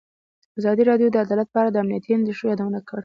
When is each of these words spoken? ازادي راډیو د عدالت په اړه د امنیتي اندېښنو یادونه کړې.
ازادي 0.59 0.83
راډیو 0.89 1.09
د 1.13 1.15
عدالت 1.25 1.47
په 1.51 1.57
اړه 1.61 1.69
د 1.71 1.77
امنیتي 1.83 2.11
اندېښنو 2.15 2.49
یادونه 2.51 2.79
کړې. 2.87 2.99